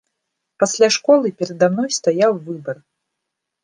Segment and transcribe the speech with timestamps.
[0.63, 2.77] Пасля школы перада мной стаяў выбар.